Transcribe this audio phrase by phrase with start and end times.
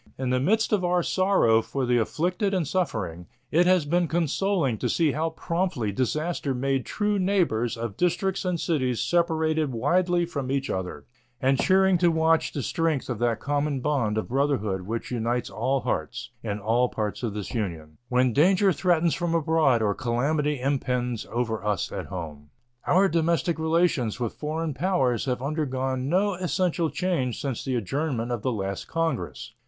[0.17, 4.79] In the midst of our sorrow for the afflicted and suffering, it has been consoling
[4.79, 10.49] to see how promptly disaster made true neighbors of districts and cities separated widely from
[10.49, 11.05] each other,
[11.39, 15.81] and cheering to watch the strength of that common bond of brotherhood which unites all
[15.81, 21.27] hearts, in all parts of this Union, when danger threatens from abroad or calamity impends
[21.31, 22.49] over us at home.
[22.87, 28.41] Our diplomatic relations with foreign powers have undergone no essential change since the adjournment of
[28.41, 29.53] the last Congress.